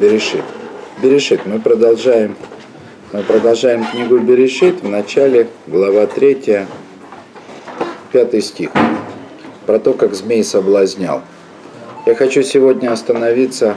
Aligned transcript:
Берешит. 0.00 0.44
Берешит. 1.02 1.44
Мы 1.44 1.58
продолжаем, 1.58 2.36
мы 3.12 3.22
продолжаем 3.24 3.84
книгу 3.84 4.18
Берешит 4.18 4.80
в 4.80 4.88
начале, 4.88 5.48
глава 5.66 6.06
3, 6.06 6.66
5 8.12 8.44
стих. 8.44 8.70
Про 9.66 9.80
то, 9.80 9.94
как 9.94 10.14
змей 10.14 10.44
соблазнял. 10.44 11.22
Я 12.06 12.14
хочу 12.14 12.42
сегодня 12.44 12.92
остановиться, 12.92 13.76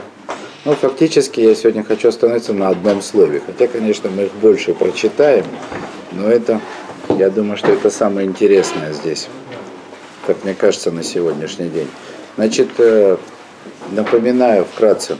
ну, 0.64 0.74
фактически 0.74 1.40
я 1.40 1.56
сегодня 1.56 1.82
хочу 1.82 2.08
остановиться 2.08 2.52
на 2.52 2.68
одном 2.68 3.02
слове. 3.02 3.42
Хотя, 3.44 3.66
конечно, 3.66 4.08
мы 4.08 4.24
их 4.24 4.32
больше 4.34 4.74
прочитаем, 4.74 5.44
но 6.12 6.28
это, 6.28 6.60
я 7.18 7.30
думаю, 7.30 7.56
что 7.56 7.72
это 7.72 7.90
самое 7.90 8.28
интересное 8.28 8.92
здесь, 8.92 9.28
как 10.26 10.44
мне 10.44 10.54
кажется, 10.54 10.92
на 10.92 11.02
сегодняшний 11.02 11.68
день. 11.68 11.88
Значит, 12.36 12.68
э, 12.78 13.16
напоминаю 13.90 14.64
вкратце 14.64 15.18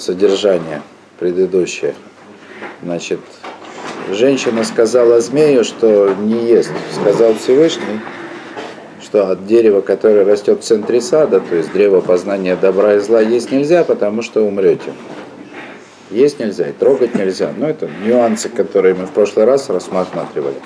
содержание 0.00 0.82
предыдущее. 1.18 1.94
Значит, 2.82 3.20
женщина 4.10 4.64
сказала 4.64 5.20
змею, 5.20 5.64
что 5.64 6.14
не 6.14 6.46
ест. 6.46 6.72
Сказал 7.00 7.34
Всевышний, 7.34 8.00
что 9.02 9.28
от 9.28 9.46
дерева, 9.46 9.80
которое 9.80 10.24
растет 10.24 10.60
в 10.60 10.64
центре 10.64 11.00
сада, 11.00 11.40
то 11.40 11.54
есть 11.54 11.72
древо 11.72 12.00
познания 12.00 12.56
добра 12.56 12.94
и 12.94 12.98
зла, 13.00 13.20
есть 13.20 13.50
нельзя, 13.50 13.84
потому 13.84 14.22
что 14.22 14.42
умрете. 14.42 14.92
Есть 16.10 16.40
нельзя 16.40 16.68
и 16.68 16.72
трогать 16.72 17.14
нельзя. 17.14 17.52
Но 17.56 17.68
это 17.68 17.88
нюансы, 18.04 18.48
которые 18.48 18.94
мы 18.94 19.06
в 19.06 19.10
прошлый 19.10 19.44
раз 19.44 19.68
рассматривали. 19.68 20.56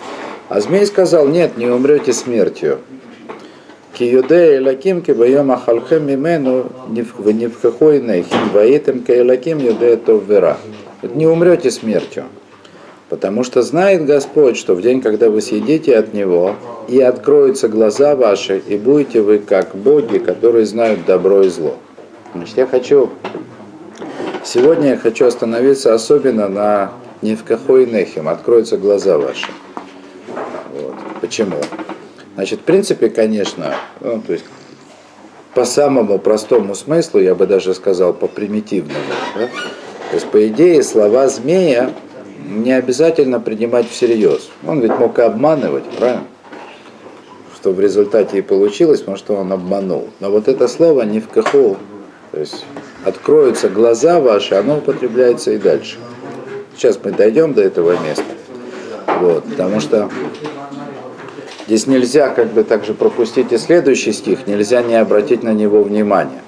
А 0.48 0.61
змей 0.61 0.87
сказал, 0.87 1.27
нет, 1.27 1.56
не 1.56 1.66
умрете 1.66 2.12
смертью. 2.12 2.78
Киюде 3.95 4.57
Элаким 4.57 5.03
кибайом 5.03 5.53
ахалхем 5.53 6.07
мимену 6.07 6.66
невхахой 6.89 8.01
нейхим 8.01 8.48
ваитем 8.53 9.05
каэлаким 9.05 9.59
юде 9.59 10.01
вера. 10.27 10.57
Не 11.03 11.29
умрете 11.29 11.70
смертью. 11.70 12.25
Потому 13.09 13.45
что 13.45 13.62
знает 13.62 14.05
Господь, 14.05 14.56
что 14.56 14.75
в 14.75 14.83
день, 14.83 15.01
когда 15.01 15.31
вы 15.31 15.41
съедите 15.41 15.97
от 15.97 16.12
Него, 16.12 16.56
и 16.89 17.01
откроются 17.01 17.69
глаза 17.69 18.17
ваши, 18.17 18.59
и 18.67 18.77
будете 18.77 19.20
вы 19.20 19.39
как 19.39 19.77
боги, 19.77 20.19
которые 20.19 20.67
знают 20.67 21.05
добро 21.06 21.42
и 21.42 21.48
зло. 21.48 21.77
Значит, 22.34 22.56
я 22.56 22.67
хочу, 22.67 23.11
сегодня 24.42 24.91
я 24.91 24.97
хочу 24.97 25.27
остановиться 25.27 25.95
особенно 25.95 26.48
на 26.48 26.92
Невкахой 27.23 27.86
Нехим, 27.86 28.29
откроются 28.29 28.77
глаза 28.77 29.19
ваши. 29.19 29.47
Вот. 30.75 30.95
Почему? 31.20 31.56
Значит, 32.34 32.60
в 32.60 32.62
принципе, 32.64 33.08
конечно, 33.08 33.74
ну, 34.00 34.20
то 34.20 34.32
есть 34.32 34.44
по 35.54 35.64
самому 35.64 36.18
простому 36.18 36.74
смыслу, 36.74 37.20
я 37.20 37.34
бы 37.34 37.46
даже 37.46 37.74
сказал, 37.74 38.12
по 38.12 38.27
примитивному. 38.27 38.98
Да? 39.36 39.46
То 39.46 40.14
есть, 40.14 40.27
по 40.27 40.46
идее, 40.48 40.82
слова 40.82 41.28
змея 41.28 41.92
не 42.44 42.72
обязательно 42.72 43.40
принимать 43.40 43.88
всерьез. 43.88 44.50
Он 44.66 44.80
ведь 44.80 44.98
мог 44.98 45.18
и 45.18 45.22
обманывать, 45.22 45.84
правильно? 45.96 46.24
Что 47.55 47.72
в 47.72 47.80
результате 47.80 48.38
и 48.38 48.42
получилось, 48.42 49.05
что 49.16 49.36
он 49.36 49.52
обманул. 49.52 50.10
Но 50.20 50.30
вот 50.30 50.48
это 50.48 50.68
слово 50.68 51.02
не 51.02 51.20
в 51.20 51.28
каху, 51.28 51.77
то 52.32 52.40
есть 52.40 52.66
откроются 53.05 53.68
глаза 53.68 54.20
ваши, 54.20 54.55
оно 54.55 54.78
употребляется 54.78 55.52
и 55.52 55.58
дальше. 55.58 55.98
Сейчас 56.77 56.98
мы 57.02 57.12
дойдем 57.12 57.55
до 57.55 57.62
этого 57.62 57.92
места. 58.05 58.24
Вот, 59.20 59.44
потому 59.44 59.80
что 59.80 60.10
здесь 61.67 61.87
нельзя 61.87 62.29
как 62.29 62.53
бы 62.53 62.65
также 62.65 62.95
пропустить 62.95 63.53
и 63.53 63.59
следующий 63.59 64.12
стих, 64.12 64.47
нельзя 64.47 64.83
не 64.83 64.95
обратить 64.95 65.43
на 65.43 65.53
него 65.53 65.83
внимания. 65.83 66.43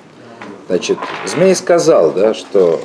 Значит, 0.69 0.99
змей 1.25 1.55
сказал, 1.55 2.13
да, 2.13 2.35
что 2.35 2.81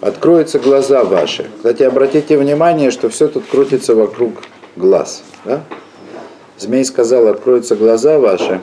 откроются 0.00 0.58
глаза 0.58 1.04
ваши. 1.04 1.50
Кстати, 1.56 1.82
обратите 1.82 2.38
внимание, 2.38 2.90
что 2.90 3.08
все 3.08 3.28
тут 3.28 3.44
крутится 3.46 3.94
вокруг 3.94 4.42
глаз. 4.76 5.22
Да? 5.44 5.62
Змей 6.58 6.84
сказал, 6.84 7.28
откроются 7.28 7.76
глаза 7.76 8.18
ваши. 8.18 8.60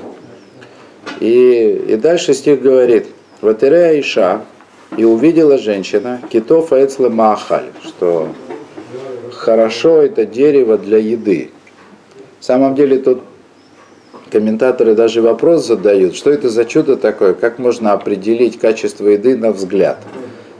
И, 1.19 1.83
и 1.87 1.95
дальше 1.97 2.33
стих 2.33 2.61
говорит, 2.61 3.07
Ватерея 3.41 3.99
Иша, 3.99 4.41
и 4.97 5.03
увидела 5.03 5.57
женщина, 5.57 6.21
китов 6.29 6.73
эцле 6.73 7.09
маахаль, 7.09 7.71
что 7.83 8.29
хорошо 9.31 10.01
это 10.01 10.25
дерево 10.25 10.77
для 10.77 10.97
еды. 10.97 11.51
В 12.41 12.43
самом 12.43 12.73
деле 12.73 12.97
тут 12.97 13.21
комментаторы 14.31 14.95
даже 14.95 15.21
вопрос 15.21 15.67
задают, 15.67 16.15
что 16.15 16.31
это 16.31 16.49
за 16.49 16.65
чудо 16.65 16.97
такое, 16.97 17.35
как 17.35 17.59
можно 17.59 17.93
определить 17.93 18.57
качество 18.57 19.07
еды 19.07 19.37
на 19.37 19.51
взгляд. 19.51 19.99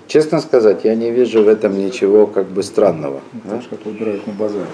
Честно 0.06 0.42
сказать, 0.42 0.82
я 0.84 0.94
не 0.94 1.10
вижу 1.10 1.44
в 1.44 1.48
этом 1.48 1.84
ничего 1.84 2.28
как 2.28 2.46
бы 2.46 2.62
странного. 2.62 3.22
Знаешь, 3.48 3.64
как 3.68 3.84
выбирают 3.84 4.28
на 4.28 4.34
базаре. 4.34 4.66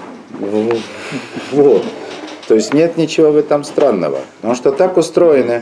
Вот. 1.53 1.85
То 2.49 2.55
есть 2.55 2.73
нет 2.73 2.97
ничего 2.97 3.31
в 3.31 3.37
этом 3.37 3.63
странного. 3.63 4.19
Потому 4.41 4.55
что 4.55 4.73
так 4.73 4.97
устроены. 4.97 5.61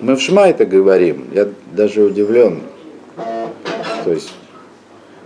Мы 0.00 0.14
в 0.16 0.20
Шма 0.20 0.48
это 0.48 0.66
говорим. 0.66 1.24
Я 1.32 1.48
даже 1.72 2.02
удивлен. 2.02 2.60
То 4.04 4.12
есть 4.12 4.30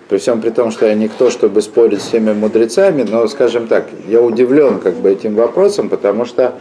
при 0.08 0.18
всем 0.18 0.40
при 0.40 0.50
том, 0.50 0.70
что 0.70 0.86
я 0.86 0.94
никто, 0.94 1.30
чтобы 1.30 1.62
спорить 1.62 2.00
с 2.00 2.06
всеми 2.06 2.32
мудрецами, 2.32 3.02
но, 3.02 3.26
скажем 3.26 3.66
так, 3.66 3.88
я 4.08 4.22
удивлен 4.22 4.78
как 4.78 4.94
бы 4.94 5.10
этим 5.10 5.34
вопросом, 5.34 5.88
потому 5.88 6.24
что 6.24 6.54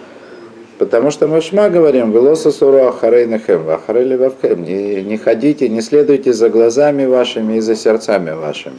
Потому 0.78 1.10
что 1.10 1.28
мы 1.28 1.40
Шма 1.40 1.70
говорим, 1.70 2.12
«Велоса 2.12 2.52
суру 2.52 2.88
ахарейнахем, 2.88 3.70
ахарейли 3.70 4.18
вавхем». 4.18 4.64
Не, 4.64 5.04
не 5.04 5.18
ходите, 5.18 5.70
не 5.70 5.80
следуйте 5.80 6.34
за 6.34 6.50
глазами 6.50 7.06
вашими 7.06 7.58
и 7.58 7.60
за 7.62 7.78
сердцами 7.78 8.32
вашими. 8.32 8.76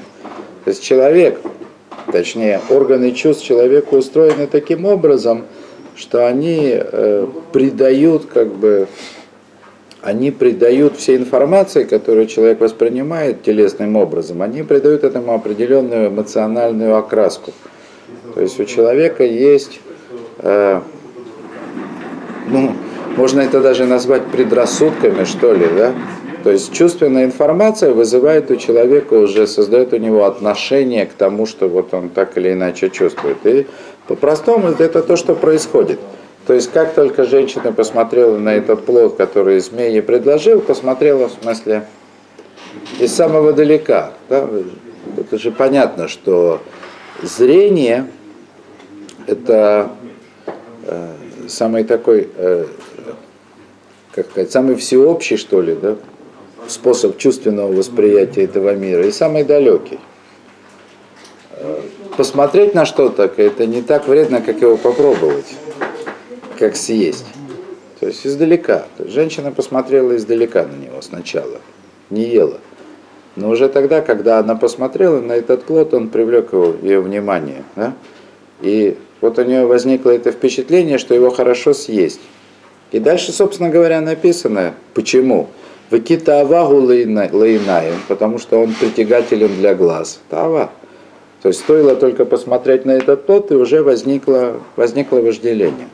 То 0.64 0.70
есть 0.70 0.82
человек, 0.82 1.40
точнее, 2.12 2.60
органы 2.68 3.12
чувств 3.12 3.44
человека 3.44 3.94
устроены 3.94 4.46
таким 4.46 4.84
образом, 4.84 5.44
что 5.94 6.26
они 6.26 6.72
э, 6.74 7.26
придают 7.52 8.26
как 8.26 8.48
бы 8.48 8.88
они 10.06 10.30
придают 10.30 10.96
всей 10.96 11.16
информации, 11.16 11.82
которую 11.82 12.26
человек 12.26 12.60
воспринимает 12.60 13.42
телесным 13.42 13.96
образом, 13.96 14.40
они 14.40 14.62
придают 14.62 15.02
этому 15.02 15.34
определенную 15.34 16.10
эмоциональную 16.10 16.96
окраску. 16.96 17.52
То 18.34 18.40
есть 18.40 18.60
у 18.60 18.64
человека 18.64 19.24
есть 19.24 19.80
э, 20.38 20.80
ну, 22.48 22.72
можно 23.16 23.40
это 23.40 23.60
даже 23.60 23.84
назвать 23.84 24.26
предрассудками, 24.26 25.24
что 25.24 25.52
ли, 25.52 25.66
да? 25.76 25.92
То 26.44 26.52
есть 26.52 26.72
чувственная 26.72 27.24
информация 27.24 27.92
вызывает 27.92 28.48
у 28.52 28.56
человека 28.56 29.14
уже, 29.14 29.48
создает 29.48 29.92
у 29.92 29.96
него 29.96 30.24
отношение 30.24 31.06
к 31.06 31.14
тому, 31.14 31.46
что 31.46 31.66
вот 31.66 31.92
он 31.92 32.10
так 32.10 32.38
или 32.38 32.52
иначе 32.52 32.90
чувствует. 32.90 33.38
И 33.44 33.66
по-простому 34.06 34.68
это 34.68 35.02
то, 35.02 35.16
что 35.16 35.34
происходит. 35.34 35.98
То 36.46 36.54
есть 36.54 36.70
как 36.70 36.94
только 36.94 37.24
женщина 37.24 37.72
посмотрела 37.72 38.38
на 38.38 38.54
этот 38.54 38.84
плод, 38.84 39.16
который 39.16 39.58
змей 39.58 39.92
ей 39.92 40.02
предложил, 40.02 40.60
посмотрела 40.60 41.28
в 41.28 41.32
смысле 41.42 41.86
из 43.00 43.12
самого 43.12 43.52
далека. 43.52 44.12
Да? 44.28 44.48
Это 45.16 45.38
же 45.38 45.50
понятно, 45.50 46.06
что 46.06 46.60
зрение 47.22 48.06
это 49.26 49.90
э, 50.86 51.12
самый 51.48 51.82
такой, 51.82 52.28
э, 52.36 52.66
как 54.12 54.30
сказать, 54.30 54.52
самый 54.52 54.76
всеобщий, 54.76 55.36
что 55.36 55.60
ли, 55.60 55.74
да, 55.74 55.96
способ 56.68 57.18
чувственного 57.18 57.72
восприятия 57.72 58.44
этого 58.44 58.74
мира 58.74 59.04
и 59.04 59.10
самый 59.10 59.42
далекий. 59.42 59.98
Э, 61.52 61.80
посмотреть 62.16 62.74
на 62.74 62.84
что-то, 62.84 63.24
это 63.36 63.66
не 63.66 63.82
так 63.82 64.06
вредно, 64.06 64.40
как 64.40 64.60
его 64.60 64.76
попробовать, 64.76 65.46
как 66.56 66.76
съесть. 66.76 67.26
То 68.00 68.06
есть 68.06 68.26
издалека. 68.26 68.86
Женщина 68.98 69.52
посмотрела 69.52 70.16
издалека 70.16 70.64
на 70.64 70.76
него 70.76 71.00
сначала, 71.00 71.60
не 72.10 72.24
ела. 72.24 72.58
Но 73.36 73.50
уже 73.50 73.68
тогда, 73.68 74.00
когда 74.00 74.38
она 74.38 74.54
посмотрела 74.54 75.20
на 75.20 75.32
этот 75.32 75.64
плод, 75.64 75.92
он 75.94 76.08
привлек 76.08 76.52
его, 76.52 76.74
ее 76.82 77.00
внимание. 77.00 77.64
Да? 77.74 77.94
И 78.62 78.96
вот 79.20 79.38
у 79.38 79.44
нее 79.44 79.66
возникло 79.66 80.10
это 80.10 80.32
впечатление, 80.32 80.98
что 80.98 81.14
его 81.14 81.30
хорошо 81.30 81.74
съесть. 81.74 82.20
И 82.92 82.98
дальше, 82.98 83.32
собственно 83.32 83.68
говоря, 83.68 84.00
написано, 84.00 84.74
почему. 84.94 85.48
Выкита 85.90 86.40
авагу 86.40 86.80
лейнаем, 86.80 87.94
потому 88.08 88.38
что 88.38 88.60
он 88.60 88.72
притягателен 88.74 89.54
для 89.56 89.74
глаз. 89.74 90.20
Тава. 90.28 90.70
То 91.42 91.48
есть 91.48 91.60
стоило 91.60 91.94
только 91.94 92.24
посмотреть 92.24 92.84
на 92.84 92.92
этот 92.92 93.26
плод, 93.26 93.52
и 93.52 93.54
уже 93.54 93.82
возникло, 93.82 94.60
возникло 94.74 95.18
вожделение. 95.18 95.88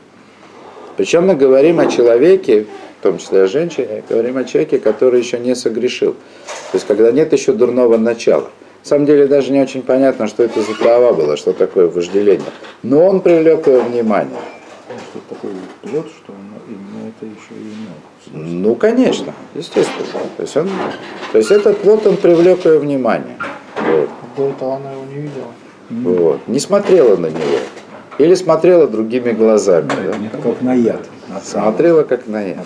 Причем 0.97 1.27
мы 1.27 1.35
говорим 1.35 1.79
о 1.79 1.87
человеке, 1.87 2.65
в 2.99 3.03
том 3.03 3.17
числе 3.17 3.43
о 3.43 3.47
женщине, 3.47 4.03
говорим 4.07 4.37
о 4.37 4.43
человеке, 4.43 4.79
который 4.79 5.19
еще 5.19 5.39
не 5.39 5.55
согрешил. 5.55 6.13
То 6.13 6.75
есть 6.75 6.85
когда 6.87 7.11
нет 7.11 7.33
еще 7.33 7.53
дурного 7.53 7.97
начала. 7.97 8.49
На 8.83 8.89
самом 8.89 9.05
деле 9.05 9.27
даже 9.27 9.51
не 9.51 9.61
очень 9.61 9.81
понятно, 9.81 10.27
что 10.27 10.43
это 10.43 10.61
за 10.61 10.73
трава 10.75 11.13
была, 11.13 11.37
что 11.37 11.53
такое 11.53 11.87
вожделение. 11.87 12.49
Но 12.83 13.05
он 13.05 13.21
привлек 13.21 13.65
его 13.65 13.79
внимание. 13.79 14.37
Что 15.11 15.19
такое 15.29 15.53
плод, 15.81 16.07
что 16.07 16.33
он 16.33 16.53
именно 16.67 17.07
это 17.07 17.25
еще 17.25 17.53
и 17.57 18.35
имел. 18.35 18.61
Ну, 18.61 18.75
конечно, 18.75 19.33
естественно. 19.55 20.07
То 20.35 20.43
есть, 20.43 20.57
он, 20.57 20.69
то 21.31 21.37
есть 21.37 21.51
этот 21.51 21.77
плод, 21.79 22.05
он 22.05 22.17
привлек 22.17 22.65
ее 22.65 22.79
внимание. 22.79 23.37
Вот. 23.77 24.09
До 24.35 24.49
этого 24.49 24.75
она 24.75 24.91
его 24.91 25.05
не 25.05 25.21
видела. 25.21 25.53
Вот. 25.89 26.47
Не 26.47 26.59
смотрела 26.59 27.15
на 27.15 27.27
него. 27.27 27.59
Или 28.19 28.35
смотрела 28.35 28.87
другими 28.87 29.31
глазами. 29.31 29.87
да? 29.89 30.37
Как 30.43 30.61
на 30.61 30.73
яд. 30.73 31.01
Смотрела 31.43 32.03
как 32.03 32.27
на 32.27 32.41
яд. 32.41 32.65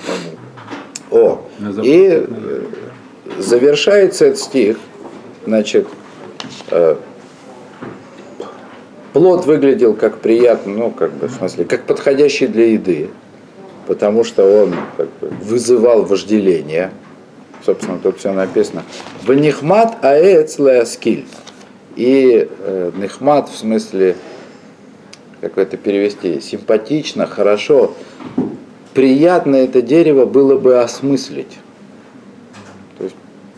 О, 1.09 1.41
и 1.83 2.25
э, 2.27 2.61
завершается 3.39 4.25
этот 4.25 4.39
стих, 4.39 4.77
значит, 5.45 5.87
э, 6.69 6.97
плод 9.13 9.45
выглядел 9.45 9.93
как 9.93 10.19
приятный, 10.19 10.73
ну, 10.73 10.91
как 10.91 11.13
бы, 11.13 11.27
в 11.27 11.31
смысле, 11.31 11.63
как 11.63 11.83
подходящий 11.83 12.47
для 12.47 12.73
еды, 12.73 13.09
потому 13.87 14.25
что 14.25 14.63
он 14.63 14.75
как 14.97 15.07
бы, 15.21 15.29
вызывал 15.41 16.03
вожделение. 16.03 16.91
Собственно, 17.65 17.99
тут 17.99 18.19
все 18.19 18.33
написано. 18.33 18.83
В 19.23 19.33
нихмат 19.33 20.03
аэц 20.03 20.59
леаскиль. 20.59 21.25
И 21.95 22.47
э, 22.59 22.91
нихмат 22.95 23.49
в 23.49 23.57
смысле, 23.57 24.15
как 25.41 25.57
это 25.57 25.77
перевести, 25.77 26.41
симпатично, 26.41 27.27
хорошо, 27.27 27.93
приятно 28.93 29.55
это 29.55 29.81
дерево 29.81 30.25
было 30.25 30.57
бы 30.57 30.79
осмыслить. 30.79 31.59
То 32.97 33.03
есть 33.03 33.15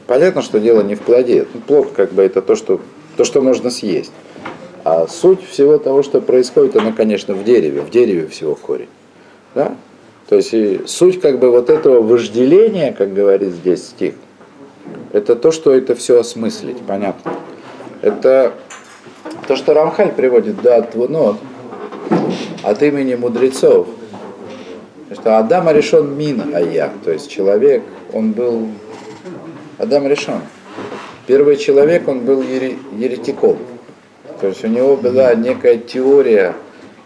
понятно, 0.08 0.42
что 0.42 0.60
дело 0.60 0.82
не 0.82 0.96
в 0.96 1.02
плоде. 1.02 1.48
Ну, 1.54 1.62
плод 1.62 1.92
как 1.96 2.12
бы 2.12 2.22
это 2.22 2.42
то, 2.42 2.56
что, 2.56 2.82
то, 3.16 3.24
что 3.24 3.42
можно 3.42 3.70
съесть. 3.70 4.12
А 4.84 5.08
суть 5.08 5.46
всего 5.46 5.78
того, 5.78 6.04
что 6.04 6.22
происходит, 6.22 6.76
она, 6.76 6.92
конечно, 6.92 7.34
в 7.34 7.44
дереве. 7.44 7.82
В 7.82 7.90
дереве 7.90 8.28
всего 8.28 8.56
корень. 8.56 8.90
Да? 9.56 9.76
То 10.28 10.36
есть 10.36 10.54
и 10.54 10.82
суть 10.86 11.20
как 11.22 11.40
бы 11.40 11.50
вот 11.50 11.70
этого 11.70 12.02
вожделения, 12.02 12.94
как 12.94 13.14
говорит 13.14 13.54
здесь 13.54 13.84
стих, 13.88 14.16
это 15.12 15.36
то, 15.36 15.52
что 15.52 15.74
это 15.74 15.96
все 15.96 16.20
осмыслить, 16.20 16.78
понятно. 16.86 17.34
Это 18.02 18.54
то, 19.48 19.56
что 19.56 19.74
Рамхаль 19.74 20.12
приводит 20.12 20.62
да, 20.62 20.82
Твунот 20.82 21.38
от 22.64 22.82
имени 22.84 23.16
мудрецов. 23.16 23.88
Что 25.12 25.38
Адам 25.40 25.70
решен 25.72 26.16
мин 26.16 26.54
ая, 26.54 26.92
то 27.04 27.12
есть 27.12 27.30
человек, 27.30 27.84
он 28.14 28.32
был, 28.32 28.68
Адам 29.78 30.08
решен. 30.08 30.42
Первый 31.26 31.58
человек, 31.58 32.08
он 32.08 32.22
был 32.22 32.42
ере- 32.42 32.78
еретиком. 32.98 33.58
То 34.40 34.48
есть 34.48 34.64
у 34.64 34.68
него 34.68 34.96
была 34.96 35.34
некая 35.36 35.78
теория, 35.78 36.56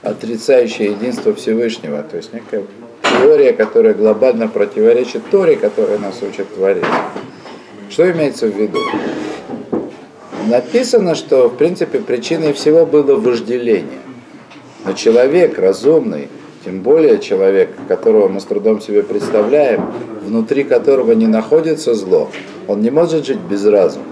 отрицающая 0.01 0.91
единство 0.91 1.33
Всевышнего. 1.33 2.03
То 2.03 2.17
есть 2.17 2.33
некая 2.33 2.63
теория, 3.01 3.53
которая 3.53 3.93
глобально 3.93 4.47
противоречит 4.47 5.23
Торе, 5.31 5.55
которая 5.55 5.97
нас 5.97 6.21
учит 6.21 6.53
творить. 6.53 6.83
Что 7.89 8.11
имеется 8.11 8.47
в 8.47 8.55
виду? 8.55 8.79
Написано, 10.47 11.15
что 11.15 11.47
в 11.47 11.55
принципе 11.55 11.99
причиной 11.99 12.53
всего 12.53 12.85
было 12.85 13.15
вожделение. 13.15 14.02
Но 14.85 14.93
человек 14.93 15.57
разумный, 15.57 16.27
тем 16.65 16.81
более 16.81 17.19
человек, 17.19 17.69
которого 17.87 18.27
мы 18.27 18.39
с 18.39 18.45
трудом 18.45 18.81
себе 18.81 19.03
представляем, 19.03 19.91
внутри 20.21 20.63
которого 20.63 21.13
не 21.13 21.27
находится 21.27 21.93
зло, 21.93 22.29
он 22.67 22.81
не 22.81 22.89
может 22.89 23.25
жить 23.25 23.39
без 23.39 23.65
разума. 23.65 24.05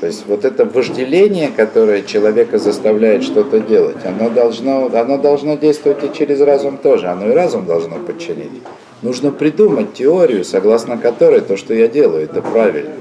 То 0.00 0.06
есть 0.06 0.24
вот 0.26 0.46
это 0.46 0.64
вожделение, 0.64 1.50
которое 1.54 2.02
человека 2.02 2.58
заставляет 2.58 3.22
что-то 3.22 3.60
делать, 3.60 3.98
оно 4.04 4.30
должно, 4.30 4.86
оно 4.86 5.18
должно 5.18 5.56
действовать 5.56 6.02
и 6.02 6.16
через 6.16 6.40
разум 6.40 6.78
тоже, 6.78 7.08
оно 7.08 7.28
и 7.28 7.34
разум 7.34 7.66
должно 7.66 7.96
подчинить. 7.96 8.62
Нужно 9.02 9.30
придумать 9.30 9.92
теорию, 9.92 10.44
согласно 10.44 10.96
которой 10.96 11.42
то, 11.42 11.58
что 11.58 11.74
я 11.74 11.86
делаю, 11.86 12.24
это 12.24 12.40
правильно. 12.40 12.92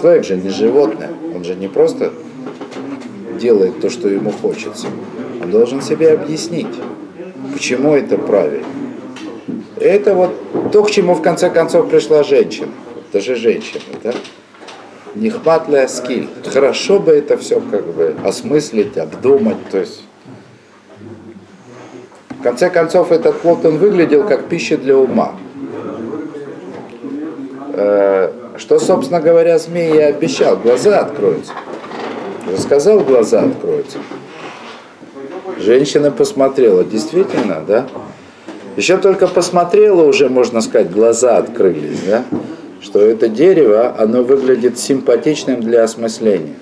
Человек 0.00 0.24
же 0.24 0.36
не 0.36 0.48
животное, 0.48 1.10
он 1.34 1.44
же 1.44 1.54
не 1.54 1.68
просто 1.68 2.12
делает 3.36 3.80
то, 3.80 3.90
что 3.90 4.08
ему 4.08 4.30
хочется. 4.30 4.88
Он 5.42 5.50
должен 5.50 5.82
себе 5.82 6.12
объяснить, 6.12 6.66
почему 7.52 7.94
это 7.94 8.18
правильно. 8.18 8.66
Это 9.78 10.14
вот 10.14 10.34
то, 10.72 10.82
к 10.82 10.90
чему 10.90 11.14
в 11.14 11.22
конце 11.22 11.50
концов 11.50 11.88
пришла 11.88 12.22
женщина. 12.22 12.72
Это 13.08 13.20
же 13.22 13.36
женщина, 13.36 13.82
да? 14.02 14.12
Нехватная 15.14 15.86
скиль. 15.88 16.28
Хорошо 16.44 16.98
бы 16.98 17.12
это 17.12 17.36
все 17.36 17.60
как 17.60 17.86
бы 17.86 18.14
осмыслить, 18.24 18.98
обдумать, 18.98 19.56
то 19.70 19.78
есть 19.78 20.02
в 22.38 22.42
конце 22.42 22.70
концов, 22.70 23.12
этот 23.12 23.40
плод, 23.40 23.64
он 23.64 23.78
выглядел 23.78 24.26
как 24.26 24.48
пища 24.48 24.76
для 24.76 24.96
ума. 24.96 25.34
Э, 27.72 28.30
Что, 28.56 28.78
собственно 28.78 29.20
говоря, 29.20 29.58
змей 29.58 29.94
и 29.94 29.98
обещал, 29.98 30.56
глаза 30.56 31.00
откроются. 31.00 31.52
Сказал, 32.58 33.00
глаза 33.00 33.42
откроются. 33.42 33.98
Женщина 35.58 36.10
посмотрела, 36.10 36.84
действительно, 36.84 37.62
да? 37.66 37.88
Еще 38.76 38.98
только 38.98 39.26
посмотрела, 39.26 40.02
уже, 40.02 40.28
можно 40.28 40.60
сказать, 40.60 40.90
глаза 40.90 41.38
открылись, 41.38 42.00
да? 42.06 42.24
Что 42.80 43.00
это 43.00 43.28
дерево, 43.28 43.94
оно 43.98 44.22
выглядит 44.22 44.78
симпатичным 44.78 45.60
для 45.60 45.82
осмысления. 45.82 46.54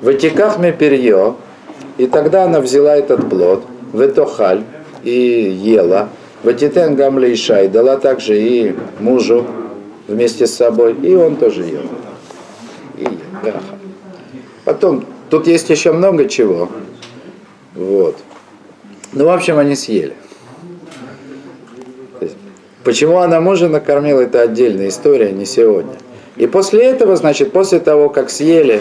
В 0.00 0.10
Этикахме 0.10 0.72
перье, 0.72 1.34
и 1.98 2.06
тогда 2.06 2.44
она 2.44 2.60
взяла 2.60 2.96
этот 2.96 3.28
плод, 3.28 3.64
в 3.92 4.00
Этохаль, 4.00 4.62
и 5.02 5.10
ела. 5.10 6.08
В 6.42 6.48
Этитен 6.48 6.94
Гамле 6.94 7.34
Ишай 7.34 7.68
дала 7.68 7.96
также 7.96 8.40
и 8.40 8.74
мужу 8.98 9.46
вместе 10.08 10.46
с 10.46 10.54
собой, 10.54 10.94
и 11.02 11.14
он 11.14 11.36
тоже 11.36 11.64
ел. 11.64 11.82
Да. 13.42 13.54
Потом, 14.64 15.04
тут 15.30 15.46
есть 15.46 15.70
еще 15.70 15.92
много 15.92 16.28
чего. 16.28 16.68
Вот. 17.74 18.16
Ну, 19.12 19.24
в 19.24 19.30
общем, 19.30 19.58
они 19.58 19.74
съели. 19.74 20.14
Почему 22.84 23.18
она 23.18 23.40
мужа 23.40 23.68
накормила, 23.68 24.20
это 24.20 24.40
отдельная 24.40 24.88
история, 24.88 25.32
не 25.32 25.44
сегодня. 25.44 25.94
И 26.36 26.46
после 26.46 26.84
этого, 26.84 27.16
значит, 27.16 27.52
после 27.52 27.80
того, 27.80 28.08
как 28.08 28.30
съели, 28.30 28.80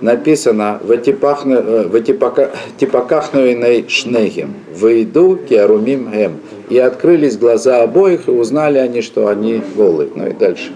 написано 0.00 0.78
в 0.82 0.96
типакахнуиной 0.98 3.88
шнегем, 3.88 4.54
выйду 4.74 5.38
киарумим 5.48 6.12
гем. 6.12 6.38
И 6.68 6.78
открылись 6.78 7.36
глаза 7.36 7.82
обоих, 7.82 8.28
и 8.28 8.30
узнали 8.30 8.78
они, 8.78 9.02
что 9.02 9.26
они 9.28 9.62
голые. 9.74 10.10
Ну 10.14 10.28
и 10.28 10.32
дальше. 10.32 10.70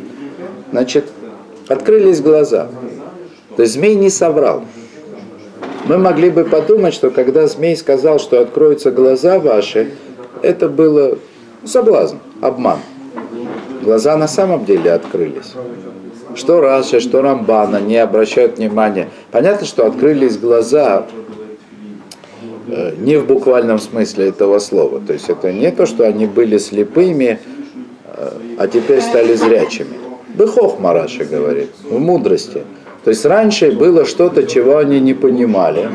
Значит, 0.73 1.05
открылись 1.69 2.21
глаза. 2.21 2.69
То 3.61 3.65
есть 3.65 3.75
змей 3.75 3.95
не 3.95 4.09
соврал. 4.09 4.63
Мы 5.85 5.99
могли 5.99 6.31
бы 6.31 6.45
подумать, 6.45 6.95
что 6.95 7.11
когда 7.11 7.47
змей 7.47 7.77
сказал, 7.77 8.19
что 8.19 8.41
откроются 8.41 8.91
глаза 8.91 9.39
ваши, 9.39 9.91
это 10.41 10.67
было 10.67 11.19
соблазн, 11.67 12.17
обман. 12.41 12.79
Глаза 13.83 14.17
на 14.17 14.29
самом 14.29 14.65
деле 14.65 14.93
открылись. 14.93 15.53
Что 16.35 16.63
Раши, 16.63 17.01
что 17.01 17.21
Рамбана 17.21 17.83
не 17.83 17.99
обращают 17.99 18.57
внимания. 18.57 19.11
Понятно, 19.31 19.67
что 19.67 19.85
открылись 19.85 20.39
глаза 20.39 21.05
э, 22.67 22.95
не 22.97 23.19
в 23.19 23.27
буквальном 23.27 23.79
смысле 23.79 24.29
этого 24.29 24.59
слова. 24.59 25.03
То 25.07 25.13
есть 25.13 25.29
это 25.29 25.53
не 25.53 25.71
то, 25.71 25.85
что 25.85 26.07
они 26.07 26.25
были 26.25 26.57
слепыми, 26.57 27.39
э, 28.07 28.31
а 28.57 28.69
теперь 28.69 29.03
стали 29.03 29.35
зрячими. 29.35 29.99
Быхох 30.35 30.79
Мараши 30.79 31.25
говорит, 31.25 31.69
в 31.85 31.99
мудрости. 31.99 32.63
То 33.05 33.11
есть 33.11 33.25
раньше 33.25 33.73
было 33.73 34.05
что-то, 34.05 34.43
чего 34.45 34.77
они 34.77 35.01
не 35.01 35.15
понимали, 35.15 35.89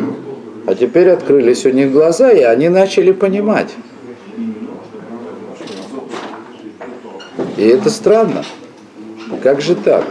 а 0.66 0.74
теперь 0.74 1.10
открылись 1.10 1.66
у 1.66 1.70
них 1.70 1.92
глаза, 1.92 2.32
и 2.32 2.42
они 2.42 2.70
начали 2.70 3.12
понимать. 3.12 3.76
И 7.58 7.64
это 7.64 7.90
странно. 7.90 8.44
Как 9.44 9.62
же 9.62 9.76
так? 9.76 10.06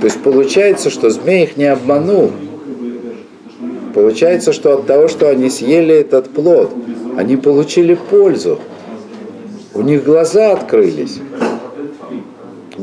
То 0.00 0.06
есть 0.06 0.20
получается, 0.22 0.90
что 0.90 1.08
змей 1.10 1.44
их 1.44 1.56
не 1.56 1.64
обманул. 1.64 2.30
Получается, 3.94 4.52
что 4.52 4.74
от 4.74 4.86
того, 4.86 5.08
что 5.08 5.30
они 5.30 5.48
съели 5.48 5.94
этот 5.94 6.28
плод, 6.28 6.70
они 7.16 7.36
получили 7.36 7.94
пользу. 7.94 8.58
У 9.72 9.80
них 9.80 10.04
глаза 10.04 10.52
открылись. 10.52 11.18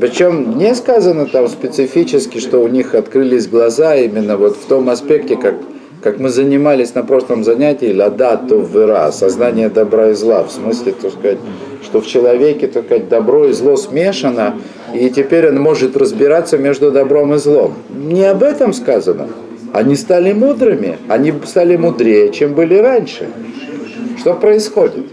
Причем 0.03 0.57
не 0.57 0.75
сказано 0.75 1.27
там 1.27 1.47
специфически, 1.47 2.39
что 2.39 2.59
у 2.59 2.67
них 2.67 2.93
открылись 2.93 3.47
глаза 3.47 3.95
именно 3.95 4.35
вот 4.35 4.57
в 4.57 4.65
том 4.65 4.89
аспекте, 4.89 5.37
как, 5.37 5.55
как 6.01 6.19
мы 6.19 6.27
занимались 6.27 6.93
на 6.93 7.03
прошлом 7.03 7.45
занятии, 7.45 7.95
лада 7.97 8.35
то 8.35 8.57
вера, 8.57 9.09
сознание 9.13 9.69
добра 9.69 10.09
и 10.09 10.13
зла. 10.13 10.43
В 10.43 10.51
смысле, 10.51 10.91
так 10.91 11.13
сказать, 11.13 11.37
что 11.81 12.01
в 12.01 12.05
человеке, 12.05 12.67
так 12.67 12.83
сказать, 12.83 13.07
добро 13.07 13.47
и 13.47 13.53
зло 13.53 13.77
смешано, 13.77 14.55
и 14.93 15.09
теперь 15.09 15.47
он 15.47 15.61
может 15.61 15.95
разбираться 15.95 16.57
между 16.57 16.91
добром 16.91 17.33
и 17.35 17.37
злом. 17.37 17.73
Не 17.89 18.25
об 18.25 18.43
этом 18.43 18.73
сказано. 18.73 19.29
Они 19.71 19.95
стали 19.95 20.33
мудрыми, 20.33 20.97
они 21.07 21.33
стали 21.45 21.77
мудрее, 21.77 22.33
чем 22.33 22.55
были 22.55 22.75
раньше. 22.75 23.29
Что 24.19 24.33
происходит? 24.33 25.05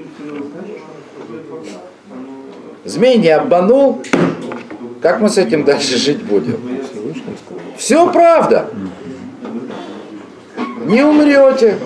Змей 2.84 3.18
не 3.18 3.28
обманул, 3.28 4.00
как 5.00 5.20
мы 5.20 5.28
с 5.30 5.38
этим 5.38 5.64
дальше 5.64 5.96
жить 5.96 6.22
будем? 6.22 6.60
Все 7.76 8.10
правда. 8.12 8.66
Не 10.84 11.02
умрете, 11.02 11.76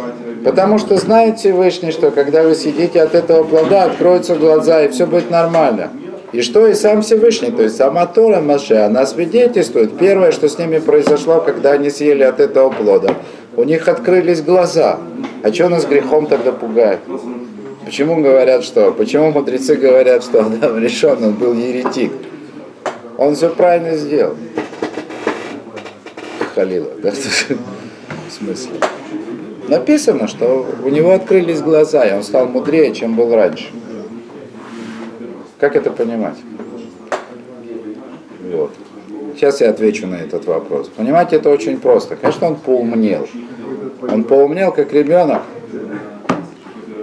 потому 0.45 0.79
что 0.79 0.97
знаете 0.97 1.53
Вышний, 1.53 1.93
что 1.93 2.11
когда 2.11 2.43
вы 2.43 2.55
сидите 2.55 3.01
от 3.03 3.15
этого 3.15 3.45
плода, 3.45 3.85
откроются 3.85 4.35
глаза, 4.35 4.83
и 4.83 4.89
все 4.89 5.07
будет 5.07 5.31
нормально. 5.31 5.91
И 6.33 6.43
что 6.43 6.67
и 6.67 6.75
сам 6.75 7.03
Всевышний, 7.03 7.53
то 7.53 7.63
есть 7.63 7.77
сама 7.77 8.07
Тора 8.07 8.41
Маше, 8.41 8.75
она 8.75 9.07
свидетельствует. 9.07 9.97
Первое, 9.97 10.33
что 10.33 10.49
с 10.49 10.59
ними 10.59 10.79
произошло, 10.79 11.41
когда 11.41 11.73
они 11.73 11.91
съели 11.91 12.25
от 12.25 12.41
этого 12.41 12.71
плода, 12.71 13.15
у 13.57 13.63
них 13.63 13.87
открылись 13.87 14.43
глаза. 14.43 14.99
А 15.45 15.53
что 15.53 15.69
нас 15.69 15.87
грехом 15.87 16.27
тогда 16.27 16.51
пугает? 16.51 16.99
Почему 17.85 18.21
говорят, 18.21 18.65
что? 18.65 18.91
Почему 18.91 19.31
мудрецы 19.31 19.77
говорят, 19.77 20.25
что 20.25 20.41
Адам 20.41 20.79
решен, 20.79 21.23
он 21.23 21.35
был 21.35 21.55
еретик? 21.55 22.11
Он 23.17 23.35
все 23.35 23.51
правильно 23.51 23.97
сделал. 23.97 24.37
Халила, 26.55 26.91
да? 27.03 27.11
В 27.11 28.33
смысле? 28.33 28.73
Написано, 29.69 30.29
что 30.29 30.67
у 30.85 30.89
него 30.89 31.13
открылись 31.13 31.61
глаза, 31.61 32.05
и 32.05 32.13
он 32.13 32.23
стал 32.23 32.47
мудрее, 32.47 32.95
чем 32.95 33.15
был 33.15 33.35
раньше. 33.35 33.67
Как 35.59 35.77
это 35.77 35.91
понимать? 35.91 36.37
Вот. 38.53 38.73
Сейчас 39.35 39.61
я 39.61 39.71
отвечу 39.71 40.07
на 40.07 40.17
этот 40.17 40.45
вопрос. 40.45 40.91
Понимаете, 40.95 41.37
это 41.37 41.51
очень 41.51 41.79
просто. 41.81 42.17
Конечно, 42.17 42.49
он 42.49 42.57
поумнел. 42.57 43.27
Он 44.03 44.25
поумнел, 44.25 44.71
как 44.73 44.93
ребенок, 44.93 45.43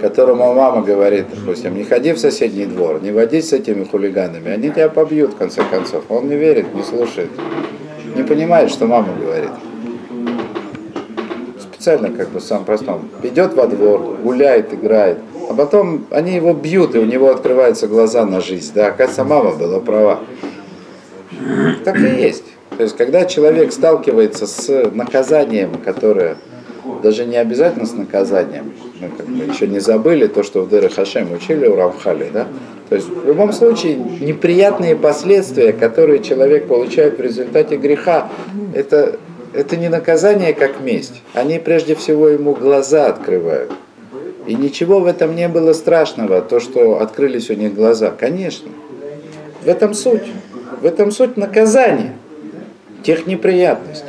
которому 0.02 0.52
мама 0.52 0.82
говорит, 0.82 1.26
допустим, 1.32 1.76
не 1.76 1.84
ходи 1.84 2.12
в 2.12 2.18
соседний 2.18 2.66
двор, 2.66 3.00
не 3.00 3.12
водись 3.12 3.50
с 3.50 3.52
этими 3.52 3.84
хулиганами, 3.84 4.50
они 4.50 4.70
тебя 4.70 4.88
побьют, 4.88 5.34
в 5.34 5.36
конце 5.36 5.62
концов. 5.70 6.04
Он 6.08 6.28
не 6.28 6.34
верит, 6.34 6.74
не 6.74 6.82
слушает, 6.82 7.30
не 8.16 8.24
понимает, 8.24 8.70
что 8.70 8.86
мама 8.86 9.08
говорит. 9.18 9.50
Специально 11.60 12.10
как 12.10 12.30
бы 12.30 12.40
сам 12.40 12.64
простом. 12.64 13.08
Идет 13.22 13.54
во 13.54 13.68
двор, 13.68 14.18
гуляет, 14.22 14.74
играет, 14.74 15.18
а 15.48 15.54
потом 15.54 16.04
они 16.10 16.34
его 16.34 16.52
бьют, 16.52 16.96
и 16.96 16.98
у 16.98 17.04
него 17.04 17.30
открываются 17.30 17.86
глаза 17.86 18.26
на 18.26 18.40
жизнь. 18.40 18.72
Да, 18.74 18.88
оказывается, 18.88 19.24
мама 19.24 19.52
была 19.52 19.78
права. 19.78 20.18
Так 21.84 21.96
и 21.96 22.22
есть. 22.22 22.44
То 22.76 22.82
есть, 22.82 22.96
когда 22.96 23.24
человек 23.24 23.72
сталкивается 23.72 24.48
с 24.48 24.90
наказанием, 24.92 25.74
которое 25.84 26.36
даже 27.04 27.24
не 27.24 27.36
обязательно 27.36 27.86
с 27.86 27.92
наказанием, 27.92 28.72
мы 29.02 29.08
как 29.08 29.26
бы 29.26 29.44
еще 29.44 29.66
не 29.66 29.80
забыли 29.80 30.28
то, 30.28 30.44
что 30.44 30.62
в 30.62 30.68
Дыры 30.68 30.88
Хашем 30.88 31.32
учили 31.32 31.66
у 31.66 31.74
Рамхали, 31.74 32.30
да? 32.32 32.46
То 32.88 32.94
есть, 32.94 33.08
в 33.08 33.26
любом 33.26 33.52
случае, 33.52 33.96
неприятные 33.96 34.94
последствия, 34.94 35.72
которые 35.72 36.22
человек 36.22 36.68
получает 36.68 37.18
в 37.18 37.20
результате 37.20 37.76
греха, 37.76 38.28
это, 38.74 39.18
это 39.54 39.76
не 39.76 39.88
наказание 39.88 40.52
как 40.54 40.80
месть. 40.80 41.20
Они 41.34 41.58
прежде 41.58 41.94
всего 41.96 42.28
ему 42.28 42.54
глаза 42.54 43.06
открывают. 43.06 43.72
И 44.46 44.54
ничего 44.54 45.00
в 45.00 45.06
этом 45.06 45.34
не 45.34 45.48
было 45.48 45.72
страшного, 45.72 46.40
то, 46.40 46.60
что 46.60 47.00
открылись 47.00 47.50
у 47.50 47.54
них 47.54 47.74
глаза. 47.74 48.10
Конечно. 48.10 48.70
В 49.64 49.68
этом 49.68 49.94
суть. 49.94 50.24
В 50.80 50.86
этом 50.86 51.10
суть 51.10 51.36
наказания 51.36 52.14
тех 53.02 53.26
неприятностей. 53.26 54.06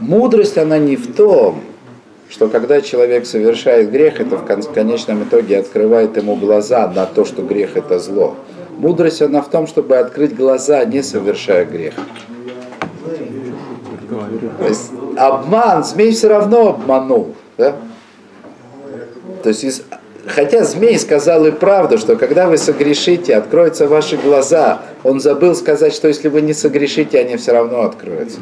Мудрость, 0.00 0.56
она 0.56 0.78
не 0.78 0.96
в 0.96 1.14
том, 1.14 1.60
что 2.28 2.48
когда 2.48 2.80
человек 2.80 3.26
совершает 3.26 3.90
грех, 3.90 4.20
это 4.20 4.36
в 4.36 4.72
конечном 4.72 5.24
итоге 5.24 5.58
открывает 5.58 6.16
ему 6.16 6.36
глаза 6.36 6.90
на 6.94 7.06
то, 7.06 7.24
что 7.24 7.42
грех 7.42 7.76
это 7.76 7.98
зло. 7.98 8.36
Мудрость, 8.76 9.22
она 9.22 9.42
в 9.42 9.50
том, 9.50 9.66
чтобы 9.66 9.96
открыть 9.96 10.36
глаза, 10.36 10.84
не 10.84 11.02
совершая 11.02 11.64
грех. 11.64 11.94
То 14.58 14.68
есть 14.68 14.90
обман, 15.16 15.84
змей 15.84 16.12
все 16.12 16.28
равно 16.28 16.70
обманул. 16.70 17.34
Да? 17.56 17.76
То 19.42 19.48
есть, 19.48 19.82
хотя 20.26 20.64
змей 20.64 20.98
сказал 20.98 21.46
и 21.46 21.50
правду, 21.50 21.98
что 21.98 22.16
когда 22.16 22.48
вы 22.48 22.58
согрешите, 22.58 23.34
откроются 23.36 23.88
ваши 23.88 24.16
глаза. 24.16 24.82
Он 25.04 25.20
забыл 25.20 25.54
сказать, 25.54 25.94
что 25.94 26.08
если 26.08 26.28
вы 26.28 26.42
не 26.42 26.52
согрешите, 26.52 27.18
они 27.18 27.36
все 27.36 27.52
равно 27.52 27.82
откроются. 27.82 28.38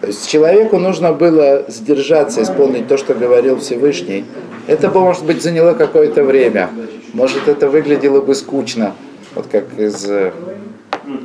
То 0.00 0.06
есть 0.06 0.28
человеку 0.28 0.78
нужно 0.78 1.12
было 1.12 1.64
сдержаться, 1.68 2.42
исполнить 2.42 2.86
то, 2.86 2.96
что 2.96 3.14
говорил 3.14 3.58
Всевышний. 3.58 4.24
Это 4.66 4.88
бы, 4.88 5.00
может 5.00 5.24
быть, 5.24 5.42
заняло 5.42 5.74
какое-то 5.74 6.22
время. 6.22 6.70
Может, 7.12 7.48
это 7.48 7.68
выглядело 7.68 8.20
бы 8.20 8.34
скучно. 8.34 8.94
Вот 9.34 9.46
как 9.50 9.64
из, 9.76 10.08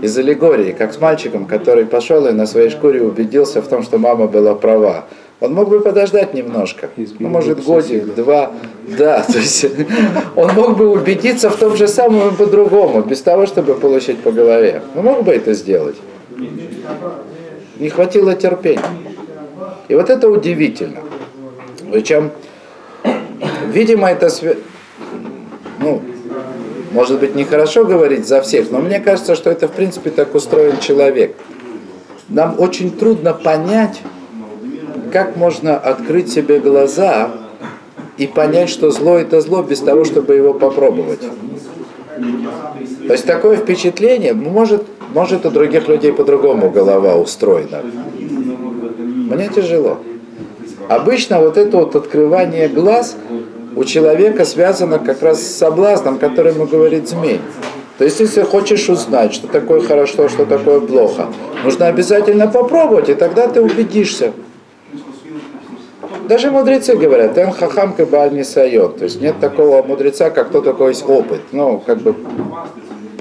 из 0.01 0.18
аллегории, 0.18 0.72
как 0.72 0.94
с 0.94 1.00
мальчиком, 1.00 1.46
который 1.46 1.86
пошел 1.86 2.25
и 2.25 2.32
на 2.32 2.48
своей 2.48 2.70
шкуре 2.70 3.03
убедился 3.03 3.62
в 3.62 3.68
том, 3.68 3.84
что 3.84 3.98
мама 4.00 4.27
была 4.27 4.56
права. 4.56 5.06
Он 5.39 5.53
мог 5.53 5.70
бы 5.70 5.82
подождать 5.82 6.34
немножко, 6.34 6.89
ну, 7.20 7.27
может, 7.27 7.63
годик, 7.65 8.15
два, 8.15 8.53
да, 8.98 9.22
то 9.27 9.38
есть 9.38 9.65
он 10.38 10.53
мог 10.53 10.77
бы 10.77 10.89
убедиться 10.89 11.50
в 11.50 11.58
том 11.58 11.75
же 11.75 11.88
самом 11.88 12.30
и 12.30 12.36
по-другому, 12.36 13.01
без 13.01 13.22
того, 13.22 13.46
чтобы 13.46 13.74
получить 13.74 14.20
по 14.20 14.32
голове. 14.32 14.82
Он 14.96 15.03
мог 15.03 15.24
бы 15.24 15.34
это 15.34 15.53
сделать. 15.53 15.98
Не 17.77 17.89
хватило 17.89 18.36
терпения. 18.36 18.84
И 19.88 19.96
вот 19.96 20.10
это 20.10 20.30
удивительно. 20.30 21.00
Причем, 21.92 22.32
видимо, 23.72 24.10
это, 24.10 24.30
ну, 25.80 26.01
может 26.92 27.20
быть, 27.20 27.36
нехорошо 27.36 27.86
говорить 27.86 28.27
за 28.27 28.42
всех, 28.42 28.72
но 28.72 28.80
мне 28.80 29.00
кажется, 29.00 29.36
что 29.36 29.50
это, 29.50 29.68
в 29.68 29.72
принципе, 29.72 30.12
так 30.12 30.34
устроен 30.36 30.80
человек. 30.80 31.36
Нам 32.30 32.60
очень 32.60 32.92
трудно 32.92 33.34
понять, 33.34 34.01
как 35.12 35.36
можно 35.36 35.77
открыть 35.77 36.32
себе 36.32 36.60
глаза 36.60 37.32
и 38.18 38.27
понять, 38.27 38.70
что 38.70 38.92
зло 38.92 39.18
это 39.18 39.42
зло, 39.42 39.63
без 39.63 39.80
того, 39.80 40.06
чтобы 40.06 40.36
его 40.36 40.53
попробовать. 40.53 41.22
То 43.08 43.13
есть 43.13 43.25
такое 43.25 43.58
впечатление, 43.58 44.34
может, 44.34 44.84
может 45.13 45.46
у 45.46 45.50
других 45.50 45.88
людей 45.88 46.12
по-другому 46.12 46.70
голова 46.70 47.15
устроена. 47.15 47.82
Мне 48.17 49.50
тяжело. 49.50 49.98
Обычно 50.89 51.39
вот 51.39 51.58
это 51.58 51.77
вот 51.77 51.96
открывание 51.96 52.67
глаз 52.67 53.15
у 53.75 53.84
человека 53.84 54.46
связано 54.46 55.00
как 55.00 55.22
раз 55.22 55.41
с 55.41 55.58
соблазном, 55.58 56.17
который 56.20 56.53
ему 56.53 56.65
говорит 56.65 57.08
змей. 57.08 57.39
То 57.98 58.05
есть, 58.05 58.20
если 58.20 58.41
хочешь 58.41 58.89
узнать, 58.89 59.34
что 59.34 59.48
такое 59.48 59.79
хорошо, 59.79 60.27
что 60.27 60.46
такое 60.46 60.79
плохо, 60.79 61.27
нужно 61.63 61.88
обязательно 61.88 62.48
попробовать, 62.48 63.10
и 63.10 63.13
тогда 63.13 63.48
ты 63.48 63.62
убедишься. 63.62 64.34
Даже 66.27 66.51
мудрецы 66.51 66.96
говорят, 66.96 67.38
эн 67.38 67.51
хахам 67.51 67.93
кабаль 67.93 68.34
не 68.34 68.43
сайот. 68.43 68.98
То 68.98 69.03
есть 69.03 69.22
нет 69.22 69.39
такого 69.39 69.84
мудреца, 69.84 70.29
как 70.29 70.50
кто 70.50 70.62
такой 70.62 70.89
есть 70.89 71.08
опыт. 71.08 71.41
Ну, 71.51 71.82
как 71.86 72.00
бы 72.00 72.15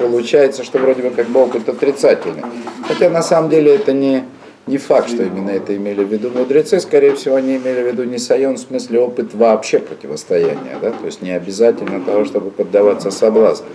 получается, 0.03 0.65
что 0.65 0.79
вроде 0.79 1.03
бы 1.03 1.11
как 1.11 1.29
бы 1.29 1.41
опыт 1.41 1.69
отрицательный. 1.69 2.43
Хотя 2.87 3.11
на 3.11 3.23
самом 3.23 3.51
деле 3.51 3.75
это 3.75 3.93
не, 3.93 4.25
не 4.67 4.79
факт, 4.79 5.09
что 5.09 5.23
именно 5.23 5.51
это 5.51 5.77
имели 5.77 6.05
в 6.05 6.09
виду 6.09 6.31
мудрецы. 6.31 6.81
Скорее 6.81 7.15
всего, 7.15 7.37
они 7.37 7.57
имели 7.57 7.83
в 7.83 7.87
виду 7.87 8.05
не 8.05 8.19
сайон, 8.19 8.57
в 8.57 8.61
смысле 8.61 9.01
опыт 9.01 9.35
вообще 9.35 9.79
противостояния. 9.79 10.79
Да? 10.81 10.91
То 10.91 11.07
есть 11.07 11.23
не 11.23 11.31
обязательно 11.31 12.05
того, 12.05 12.25
чтобы 12.25 12.51
поддаваться 12.51 13.11
соблазну. 13.11 13.67